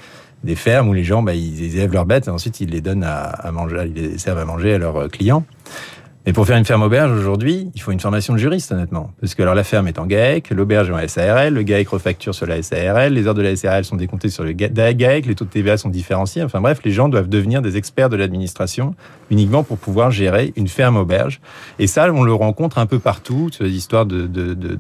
fermes 0.57 0.89
où 0.89 0.93
les 0.93 1.05
gens, 1.05 1.23
bah, 1.23 1.35
ils 1.35 1.77
élèvent 1.77 1.93
leurs 1.93 2.07
bêtes 2.07 2.27
et 2.27 2.31
ensuite 2.31 2.61
ils 2.61 2.71
les 2.71 2.81
donnent 2.81 3.05
à, 3.05 3.23
à 3.23 3.53
manger, 3.53 3.85
ils 3.87 3.95
les 3.95 4.19
servent 4.19 4.39
à 4.39 4.45
manger 4.45 4.75
à 4.75 4.79
leurs 4.79 5.09
clients. 5.09 5.45
Mais 6.25 6.33
pour 6.33 6.47
faire 6.47 6.57
une 6.57 6.65
ferme 6.65 6.83
auberge 6.83 7.11
aujourd'hui, 7.11 7.71
il 7.75 7.81
faut 7.81 7.91
une 7.91 7.99
formation 7.99 8.33
de 8.33 8.39
juriste, 8.39 8.71
honnêtement. 8.71 9.11
Parce 9.21 9.35
que 9.35 9.43
alors 9.43 9.57
la 9.57 9.65
ferme 9.65 9.89
est 9.89 9.99
en 9.99 10.07
GAEC, 10.07 10.51
l'auberge 10.51 10.89
est 10.89 10.93
en 10.93 11.09
SARL, 11.09 11.53
le 11.53 11.63
GAEC 11.63 11.89
refacture 11.89 12.33
sur 12.33 12.47
la 12.47 12.63
SARL, 12.63 13.13
les 13.13 13.27
heures 13.27 13.35
de 13.35 13.43
la 13.43 13.57
SARL 13.57 13.85
sont 13.85 13.97
décomptées 13.97 14.29
sur 14.29 14.45
le 14.45 14.53
GAEC, 14.53 15.27
les 15.27 15.35
taux 15.35 15.45
de 15.45 15.51
TVA 15.51 15.77
sont 15.77 15.89
différenciés. 15.89 16.45
Enfin 16.45 16.61
bref, 16.61 16.79
les 16.85 16.93
gens 16.93 17.09
doivent 17.09 17.29
devenir 17.29 17.61
des 17.61 17.77
experts 17.77 18.09
de 18.09 18.17
l'administration 18.17 18.95
uniquement 19.31 19.65
pour 19.65 19.79
pouvoir 19.79 20.13
gérer 20.13 20.53
une 20.55 20.69
ferme 20.69 20.97
auberge. 20.97 21.41
Et 21.81 21.89
ça, 21.89 22.13
on 22.13 22.23
le 22.23 22.35
rencontre 22.35 22.79
un 22.79 22.87
peu 22.87 23.01
partout, 23.01 23.49
sur 23.51 23.65
les 23.65 23.73
histoires 23.73 24.07
de, 24.07 24.27
de, 24.27 24.55
de 24.55 24.79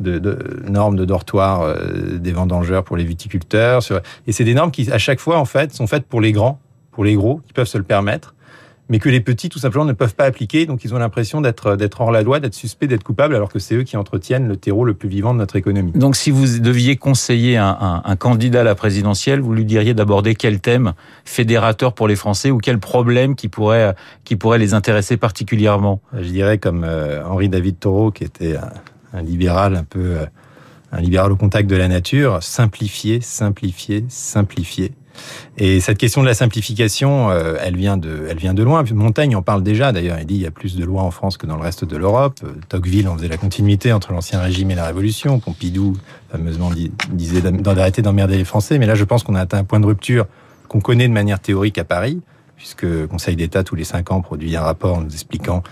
de, 0.00 0.62
normes 0.66 0.96
de 0.96 1.04
dortoir 1.04 1.60
euh, 1.60 2.18
des 2.18 2.32
vendangeurs 2.32 2.84
pour 2.84 2.96
les 2.96 3.04
viticulteurs. 3.04 3.82
Et 4.26 4.32
c'est 4.32 4.44
des 4.44 4.54
normes 4.54 4.70
qui, 4.70 4.90
à 4.90 4.96
chaque 4.96 5.20
fois, 5.20 5.38
en 5.38 5.44
fait, 5.44 5.74
sont 5.74 5.86
faites 5.86 6.06
pour 6.06 6.22
les 6.22 6.32
grands, 6.32 6.58
pour 6.90 7.04
les 7.04 7.14
gros, 7.14 7.42
qui 7.46 7.52
peuvent 7.52 7.66
se 7.66 7.76
le 7.76 7.84
permettre 7.84 8.34
mais 8.90 8.98
que 8.98 9.08
les 9.08 9.20
petits, 9.22 9.48
tout 9.48 9.58
simplement, 9.58 9.86
ne 9.86 9.94
peuvent 9.94 10.14
pas 10.14 10.24
appliquer. 10.24 10.66
Donc, 10.66 10.84
ils 10.84 10.92
ont 10.94 10.98
l'impression 10.98 11.40
d'être 11.40 11.76
d'être 11.76 12.00
hors 12.02 12.10
la 12.10 12.22
loi, 12.22 12.40
d'être 12.40 12.54
suspects, 12.54 12.86
d'être 12.86 13.04
coupables, 13.04 13.34
alors 13.34 13.50
que 13.50 13.58
c'est 13.58 13.76
eux 13.76 13.84
qui 13.84 13.96
entretiennent 13.96 14.48
le 14.48 14.56
terreau 14.56 14.84
le 14.84 14.92
plus 14.92 15.08
vivant 15.08 15.32
de 15.32 15.38
notre 15.38 15.56
économie. 15.56 15.92
Donc, 15.92 16.16
si 16.16 16.30
vous 16.30 16.58
deviez 16.58 16.96
conseiller 16.96 17.56
un, 17.56 17.76
un, 17.80 18.02
un 18.04 18.16
candidat 18.16 18.60
à 18.60 18.64
la 18.64 18.74
présidentielle, 18.74 19.40
vous 19.40 19.54
lui 19.54 19.64
diriez 19.64 19.94
d'aborder 19.94 20.34
quel 20.34 20.60
thème 20.60 20.92
fédérateur 21.24 21.94
pour 21.94 22.08
les 22.08 22.16
Français 22.16 22.50
ou 22.50 22.58
quel 22.58 22.78
problème 22.78 23.36
qui 23.36 23.48
pourrait 23.48 23.94
qui 24.24 24.36
pourrait 24.36 24.58
les 24.58 24.74
intéresser 24.74 25.16
particulièrement? 25.16 26.02
Je 26.12 26.28
dirais 26.28 26.58
comme 26.58 26.84
euh, 26.84 27.24
Henri 27.24 27.48
David 27.48 27.78
Thoreau, 27.78 28.10
qui 28.10 28.24
était 28.24 28.56
un, 28.56 28.72
un 29.12 29.22
libéral 29.22 29.76
un 29.76 29.84
peu 29.84 30.00
euh, 30.00 30.26
un 30.92 31.00
libéral 31.00 31.30
au 31.30 31.36
contact 31.36 31.70
de 31.70 31.76
la 31.76 31.86
nature, 31.86 32.42
simplifier, 32.42 33.20
simplifier, 33.20 34.04
simplifier. 34.08 34.92
Et 35.58 35.80
cette 35.80 35.98
question 35.98 36.22
de 36.22 36.26
la 36.26 36.34
simplification, 36.34 37.30
euh, 37.30 37.56
elle 37.60 37.76
vient 37.76 37.96
de, 37.96 38.26
elle 38.28 38.38
vient 38.38 38.54
de 38.54 38.62
loin. 38.62 38.84
Montaigne 38.92 39.36
en 39.36 39.42
parle 39.42 39.62
déjà. 39.62 39.92
D'ailleurs, 39.92 40.18
il 40.18 40.26
dit 40.26 40.34
il 40.36 40.40
y 40.40 40.46
a 40.46 40.50
plus 40.50 40.76
de 40.76 40.84
lois 40.84 41.02
en 41.02 41.10
France 41.10 41.36
que 41.36 41.46
dans 41.46 41.56
le 41.56 41.62
reste 41.62 41.84
de 41.84 41.96
l'Europe. 41.96 42.38
Euh, 42.44 42.52
Tocqueville 42.68 43.08
en 43.08 43.16
faisait 43.16 43.28
la 43.28 43.36
continuité 43.36 43.92
entre 43.92 44.12
l'ancien 44.12 44.40
régime 44.40 44.70
et 44.70 44.74
la 44.74 44.86
Révolution. 44.86 45.38
Pompidou, 45.38 45.96
fameusement, 46.30 46.70
disait 47.10 47.40
d'arrêter 47.40 48.02
d'emmerder 48.02 48.36
les 48.36 48.44
Français. 48.44 48.78
Mais 48.78 48.86
là, 48.86 48.94
je 48.94 49.04
pense 49.04 49.22
qu'on 49.22 49.34
a 49.34 49.40
atteint 49.40 49.58
un 49.58 49.64
point 49.64 49.80
de 49.80 49.86
rupture 49.86 50.26
qu'on 50.68 50.80
connaît 50.80 51.08
de 51.08 51.12
manière 51.12 51.40
théorique 51.40 51.78
à 51.78 51.84
Paris 51.84 52.20
puisque 52.60 52.82
le 52.82 53.06
Conseil 53.06 53.36
d'État, 53.36 53.64
tous 53.64 53.74
les 53.74 53.84
cinq 53.84 54.12
ans, 54.12 54.20
produit 54.20 54.54
un 54.54 54.60
rapport 54.60 55.00
nous 55.00 55.10
expliquant 55.10 55.62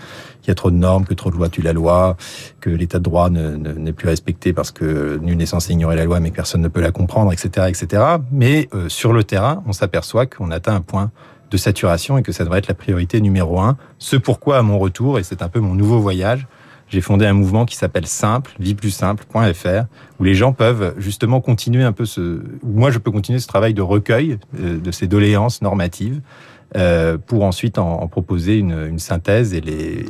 qu'il 0.41 0.47
y 0.47 0.51
a 0.51 0.55
trop 0.55 0.71
de 0.71 0.75
normes, 0.75 1.05
que 1.05 1.13
trop 1.13 1.29
de 1.29 1.35
lois 1.35 1.47
tuent 1.47 1.61
la 1.61 1.71
loi, 1.71 2.17
que 2.61 2.71
l'état 2.71 2.97
de 2.97 3.03
droit 3.03 3.29
n'est 3.29 3.93
plus 3.93 4.07
respecté 4.07 4.53
parce 4.53 4.71
que 4.71 5.19
nul 5.21 5.37
n'est 5.37 5.45
censé 5.45 5.73
ignorer 5.73 5.95
la 5.95 6.05
loi, 6.05 6.19
mais 6.19 6.31
que 6.31 6.35
personne 6.35 6.61
ne 6.61 6.67
peut 6.67 6.81
la 6.81 6.91
comprendre, 6.91 7.31
etc., 7.31 7.67
etc. 7.69 8.03
Mais 8.31 8.69
euh, 8.73 8.89
sur 8.89 9.13
le 9.13 9.23
terrain, 9.23 9.63
on 9.67 9.71
s'aperçoit 9.71 10.25
qu'on 10.25 10.49
atteint 10.49 10.73
un 10.73 10.81
point 10.81 11.11
de 11.51 11.57
saturation 11.57 12.17
et 12.17 12.23
que 12.23 12.31
ça 12.31 12.43
devrait 12.43 12.57
être 12.57 12.67
la 12.67 12.73
priorité 12.73 13.21
numéro 13.21 13.59
un. 13.59 13.77
Ce 13.99 14.15
pourquoi, 14.15 14.57
à 14.57 14.63
mon 14.63 14.79
retour, 14.79 15.19
et 15.19 15.23
c'est 15.23 15.43
un 15.43 15.47
peu 15.47 15.59
mon 15.59 15.75
nouveau 15.75 15.99
voyage, 15.99 16.47
j'ai 16.87 17.01
fondé 17.01 17.27
un 17.27 17.33
mouvement 17.33 17.65
qui 17.65 17.75
s'appelle 17.75 18.07
Simple, 18.07 18.51
vie 18.59 18.73
plus 18.73 18.89
simple.fr, 18.89 19.83
où 20.19 20.23
les 20.23 20.33
gens 20.33 20.53
peuvent 20.53 20.95
justement 20.97 21.39
continuer 21.39 21.83
un 21.83 21.91
peu 21.91 22.05
ce, 22.05 22.41
moi 22.63 22.89
je 22.89 22.97
peux 22.97 23.11
continuer 23.11 23.37
ce 23.37 23.45
travail 23.45 23.75
de 23.75 23.83
recueil 23.83 24.39
de 24.57 24.89
ces 24.89 25.05
doléances 25.05 25.61
normatives 25.61 26.19
euh, 26.75 27.17
pour 27.17 27.43
ensuite 27.43 27.77
en, 27.77 28.01
en 28.01 28.07
proposer 28.07 28.57
une, 28.57 28.87
une, 28.87 28.99
synthèse 28.99 29.53
et 29.53 29.61
les, 29.61 30.05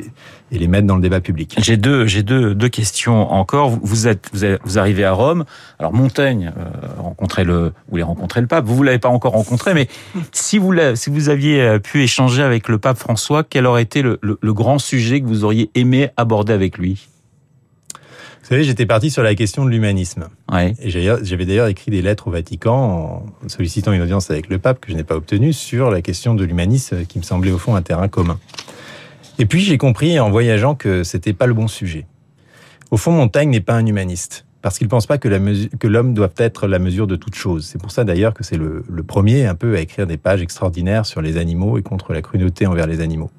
et 0.52 0.58
les 0.58 0.68
mettre 0.68 0.88
dans 0.88 0.96
le 0.96 1.02
débat 1.02 1.22
public. 1.22 1.56
J'ai 1.60 1.78
deux, 1.78 2.06
j'ai 2.06 2.22
deux, 2.24 2.54
deux 2.54 2.70
questions 2.70 3.32
encore. 3.32 3.70
Vous 3.70 4.08
êtes, 4.08 4.30
vous, 4.34 4.44
êtes, 4.44 4.60
vous 4.66 4.78
arrivez 4.78 5.06
à 5.06 5.14
Rome. 5.14 5.46
Alors 5.80 5.94
Montaigne 5.94 6.52
euh, 6.58 7.02
rencontrait 7.02 7.46
le, 7.46 7.66
vous 7.68 7.92
voulez 7.92 8.04
rencontrer 8.04 8.42
le 8.42 8.48
pape. 8.48 8.66
Vous, 8.66 8.76
vous 8.76 8.84
l'avez 8.84 9.00
pas 9.00 9.10
encore 9.10 9.34
rencontré, 9.34 9.74
mais 9.74 9.88
si 10.32 10.58
vous, 10.58 10.74
si 10.96 11.10
vous 11.10 11.30
aviez 11.30 11.62
euh, 11.62 11.80
pu 11.80 12.04
échanger 12.04 12.44
avec 12.44 12.68
le 12.68 12.78
pape 12.78 12.98
François, 12.98 13.44
quel 13.44 13.66
aurait 13.66 13.84
été 13.84 14.02
le, 14.02 14.20
le, 14.22 14.38
le 14.42 14.54
grand 14.54 14.80
sujet 14.80 15.22
que 15.22 15.28
vous 15.28 15.46
auriez 15.46 15.70
aimé 15.76 16.10
aborder 16.18 16.54
avec 16.54 16.78
lui? 16.78 17.08
Savez, 18.50 18.64
j'étais 18.64 18.86
parti 18.86 19.12
sur 19.12 19.24
la 19.24 19.36
question 19.36 19.66
de 19.66 19.70
l'humanisme. 19.70 20.28
Ouais. 20.52 20.74
Et 20.82 20.90
j'avais 20.90 21.46
d'ailleurs 21.46 21.68
écrit 21.68 21.92
des 21.92 22.02
lettres 22.02 22.28
au 22.28 22.32
Vatican 22.32 23.24
en 23.44 23.50
sollicitant 23.50 23.92
une 23.92 24.02
audience 24.02 24.32
avec 24.32 24.50
le 24.50 24.60
pape 24.60 24.80
que 24.80 24.92
je 24.92 24.98
n'ai 24.98 25.04
pas 25.04 25.16
obtenue 25.16 25.54
sur 25.54 25.92
la 25.92 26.02
question 26.02 26.36
de 26.36 26.44
l'humanisme 26.44 27.06
qui 27.06 27.20
me 27.20 27.24
semblait 27.24 27.52
au 27.52 27.58
fond 27.58 27.76
un 27.76 27.82
terrain 27.82 28.08
commun. 28.08 28.40
Et 29.38 29.46
puis 29.46 29.62
j'ai 29.62 29.78
compris 29.78 30.20
en 30.20 30.30
voyageant 30.30 30.76
que 30.76 31.04
c'était 31.04 31.34
pas 31.34 31.48
le 31.48 31.54
bon 31.54 31.68
sujet. 31.68 32.06
Au 32.92 32.98
fond, 32.98 33.12
Montaigne 33.12 33.52
n'est 33.52 33.62
pas 33.62 33.76
un 33.76 33.86
humaniste 33.86 34.46
parce 34.62 34.78
qu'il 34.78 34.90
pense 34.90 35.06
pas 35.06 35.18
que 35.18 35.88
l'homme 35.88 36.14
doit 36.14 36.32
être 36.38 36.68
la 36.68 36.80
mesure 36.80 37.08
de 37.08 37.16
toute 37.16 37.36
chose. 37.36 37.66
C'est 37.66 37.80
pour 37.80 37.92
ça 37.92 38.04
d'ailleurs 38.04 38.34
que 38.34 38.44
c'est 38.44 38.58
le, 38.58 38.84
le, 38.90 39.04
premier 39.04 39.46
un 39.46 39.56
peu 39.56 39.76
à 39.76 39.80
écrire 39.80 40.06
des 40.06 40.18
pages 40.18 40.42
extraordinaires 40.42 41.06
sur 41.06 41.22
les 41.22 41.38
animaux 41.38 41.78
et 41.78 41.82
contre 41.82 42.12
la 42.12 42.22
cruauté 42.22 42.68
envers 42.68 42.88
les 42.88 43.00
animaux. 43.00 43.32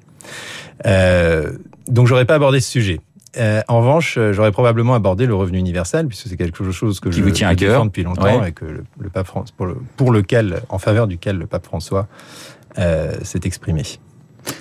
Euh, 0.87 1.51
donc 1.87 2.07
j'aurais 2.07 2.25
pas 2.25 2.35
abordé 2.35 2.59
ce 2.59 2.71
sujet. 2.71 3.01
Euh, 3.37 3.61
en 3.67 3.79
revanche, 3.79 4.17
euh, 4.17 4.33
j'aurais 4.33 4.51
probablement 4.51 4.93
abordé 4.93 5.25
le 5.25 5.35
revenu 5.35 5.57
universel, 5.57 6.07
puisque 6.07 6.27
c'est 6.27 6.35
quelque 6.35 6.69
chose 6.71 6.99
que 6.99 7.09
Qui 7.09 7.19
je, 7.19 7.23
vous 7.23 7.31
tient 7.31 7.47
à 7.47 7.55
cœur 7.55 7.85
depuis 7.85 8.03
longtemps 8.03 8.41
ouais. 8.41 8.49
et 8.49 8.51
que 8.51 8.65
le, 8.65 8.83
le 8.99 9.09
pape 9.09 9.27
France, 9.27 9.51
pour, 9.51 9.65
le, 9.65 9.77
pour, 9.95 10.11
lequel, 10.11 10.61
en 10.69 10.79
faveur 10.79 11.07
duquel 11.07 11.37
le 11.37 11.47
pape 11.47 11.65
François 11.65 12.07
euh, 12.77 13.13
s'est 13.23 13.41
exprimé. 13.45 13.83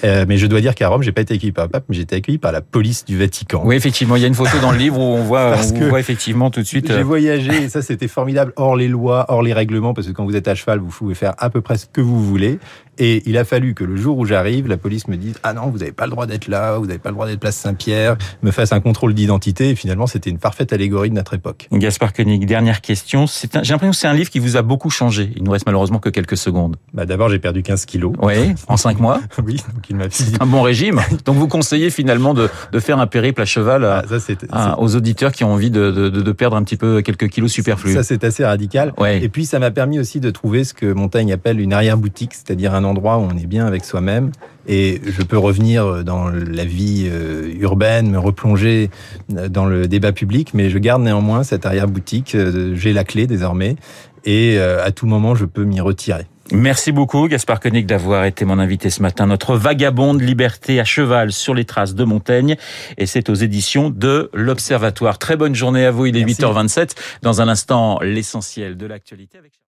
Euh, 0.04 0.24
mais 0.28 0.36
je 0.36 0.46
dois 0.46 0.60
dire 0.60 0.74
qu'à 0.74 0.88
Rome, 0.88 1.02
j'ai 1.02 1.12
pas 1.12 1.22
été 1.22 1.34
accueilli 1.34 1.52
par 1.52 1.64
le 1.64 1.70
pape, 1.70 1.84
mais 1.88 1.94
j'ai 1.94 2.02
été 2.02 2.16
accueilli 2.16 2.38
par 2.38 2.52
la 2.52 2.60
police 2.60 3.04
du 3.04 3.18
Vatican. 3.18 3.62
Oui, 3.64 3.76
effectivement, 3.76 4.16
il 4.16 4.22
y 4.22 4.24
a 4.24 4.28
une 4.28 4.34
photo 4.34 4.58
dans 4.60 4.72
le 4.72 4.78
livre 4.78 4.98
où 4.98 5.02
on 5.02 5.22
voit, 5.22 5.56
on 5.74 5.88
voit 5.88 6.00
effectivement 6.00 6.50
tout 6.50 6.60
de 6.60 6.66
suite. 6.66 6.88
J'ai 6.88 7.02
voyagé 7.02 7.64
et 7.64 7.68
ça 7.68 7.82
c'était 7.82 8.08
formidable, 8.08 8.52
hors 8.56 8.76
les 8.76 8.88
lois, 8.88 9.26
hors 9.28 9.42
les 9.42 9.52
règlements, 9.52 9.94
parce 9.94 10.06
que 10.06 10.12
quand 10.12 10.24
vous 10.24 10.36
êtes 10.36 10.48
à 10.48 10.54
cheval, 10.54 10.78
vous 10.80 10.90
pouvez 10.90 11.14
faire 11.14 11.34
à 11.38 11.50
peu 11.50 11.60
près 11.60 11.78
ce 11.78 11.86
que 11.86 12.00
vous 12.00 12.22
voulez. 12.24 12.58
Et 13.00 13.22
il 13.24 13.38
a 13.38 13.44
fallu 13.44 13.74
que 13.74 13.82
le 13.82 13.96
jour 13.96 14.18
où 14.18 14.26
j'arrive, 14.26 14.68
la 14.68 14.76
police 14.76 15.08
me 15.08 15.16
dise 15.16 15.34
ah 15.42 15.54
non, 15.54 15.68
vous 15.68 15.78
n'avez 15.78 15.90
pas 15.90 16.04
le 16.04 16.10
droit 16.10 16.26
d'être 16.26 16.48
là, 16.48 16.76
vous 16.76 16.84
n'avez 16.84 16.98
pas 16.98 17.08
le 17.08 17.14
droit 17.14 17.26
d'être 17.26 17.40
place 17.40 17.56
Saint-Pierre, 17.56 18.18
me 18.42 18.50
fasse 18.50 18.72
un 18.72 18.80
contrôle 18.80 19.14
d'identité. 19.14 19.70
Et 19.70 19.74
finalement, 19.74 20.06
c'était 20.06 20.28
une 20.28 20.38
parfaite 20.38 20.74
allégorie 20.74 21.08
de 21.08 21.14
notre 21.14 21.32
époque. 21.32 21.66
Gaspard 21.72 22.12
Koenig, 22.12 22.44
dernière 22.46 22.82
question. 22.82 23.24
J'ai 23.26 23.48
l'impression 23.72 23.90
que 23.90 23.96
c'est 23.96 24.06
un 24.06 24.12
livre 24.12 24.28
qui 24.28 24.38
vous 24.38 24.58
a 24.58 24.62
beaucoup 24.62 24.90
changé. 24.90 25.32
Il 25.36 25.44
nous 25.44 25.50
reste 25.50 25.64
malheureusement 25.64 25.98
que 25.98 26.10
quelques 26.10 26.36
secondes. 26.36 26.76
Bah 26.92 27.06
d'abord, 27.06 27.30
j'ai 27.30 27.38
perdu 27.38 27.62
15 27.62 27.86
kilos. 27.86 28.12
Oui, 28.20 28.54
en 28.68 28.76
5 28.76 29.00
mois. 29.00 29.20
oui, 29.46 29.56
donc 29.74 29.88
il 29.88 29.96
m'a 29.96 30.04
un 30.38 30.46
bon 30.46 30.60
régime. 30.60 31.00
Donc 31.24 31.36
vous 31.36 31.48
conseillez 31.48 31.88
finalement 31.88 32.34
de, 32.34 32.50
de 32.70 32.80
faire 32.80 32.98
un 32.98 33.06
périple 33.06 33.40
à 33.40 33.46
cheval 33.46 33.84
à, 33.84 34.04
ah, 34.10 34.18
ça, 34.18 34.32
à, 34.50 34.78
aux 34.78 34.94
auditeurs 34.94 35.32
qui 35.32 35.44
ont 35.44 35.52
envie 35.52 35.70
de, 35.70 35.90
de, 35.90 36.08
de, 36.10 36.32
perdre 36.32 36.56
un 36.56 36.62
petit 36.64 36.76
peu 36.76 37.00
quelques 37.00 37.28
kilos 37.28 37.50
superflus. 37.50 37.94
Ça 37.94 38.02
c'est 38.02 38.24
assez 38.24 38.44
radical. 38.44 38.92
Ouais. 38.98 39.22
Et 39.22 39.30
puis 39.30 39.46
ça 39.46 39.58
m'a 39.58 39.70
permis 39.70 39.98
aussi 39.98 40.20
de 40.20 40.30
trouver 40.30 40.64
ce 40.64 40.74
que 40.74 40.92
Montaigne 40.92 41.32
appelle 41.32 41.60
une 41.60 41.72
arrière-boutique, 41.72 42.34
c'est-à-dire 42.34 42.74
un 42.74 42.84
endroit 42.90 43.18
où 43.18 43.22
on 43.22 43.36
est 43.36 43.46
bien 43.46 43.66
avec 43.66 43.84
soi-même 43.84 44.32
et 44.66 45.00
je 45.06 45.22
peux 45.22 45.38
revenir 45.38 46.04
dans 46.04 46.28
la 46.28 46.64
vie 46.64 47.10
urbaine, 47.58 48.10
me 48.10 48.18
replonger 48.18 48.90
dans 49.28 49.64
le 49.64 49.88
débat 49.88 50.12
public, 50.12 50.52
mais 50.52 50.68
je 50.68 50.78
garde 50.78 51.02
néanmoins 51.02 51.42
cette 51.44 51.64
arrière-boutique. 51.64 52.36
J'ai 52.74 52.92
la 52.92 53.04
clé 53.04 53.26
désormais 53.26 53.76
et 54.24 54.58
à 54.58 54.90
tout 54.92 55.06
moment 55.06 55.34
je 55.34 55.46
peux 55.46 55.64
m'y 55.64 55.80
retirer. 55.80 56.26
Merci 56.52 56.90
beaucoup, 56.90 57.28
Gaspard 57.28 57.60
Koenig, 57.60 57.86
d'avoir 57.86 58.24
été 58.24 58.44
mon 58.44 58.58
invité 58.58 58.90
ce 58.90 59.02
matin. 59.02 59.28
Notre 59.28 59.54
vagabonde 59.54 60.20
liberté 60.20 60.80
à 60.80 60.84
cheval 60.84 61.30
sur 61.30 61.54
les 61.54 61.64
traces 61.64 61.94
de 61.94 62.02
Montaigne. 62.02 62.56
Et 62.98 63.06
c'est 63.06 63.30
aux 63.30 63.34
éditions 63.34 63.88
de 63.88 64.30
l'Observatoire. 64.34 65.18
Très 65.18 65.36
bonne 65.36 65.54
journée 65.54 65.86
à 65.86 65.92
vous. 65.92 66.06
Il 66.06 66.16
est 66.16 66.24
Merci. 66.24 66.42
8h27. 66.42 66.96
Dans 67.22 67.40
un 67.40 67.46
instant, 67.46 68.00
l'essentiel 68.02 68.76
de 68.76 68.86
l'actualité 68.86 69.38
avec 69.38 69.52